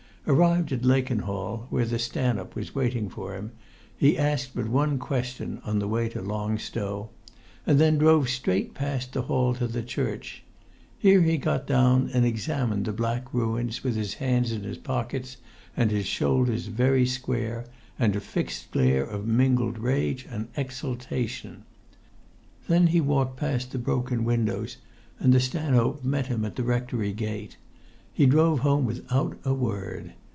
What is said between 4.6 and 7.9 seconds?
one question on the way to Long Stow, and